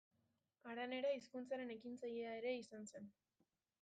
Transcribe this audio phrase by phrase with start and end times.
[0.71, 3.13] Aranera hizkuntzaren ekintzailea ere izan zen.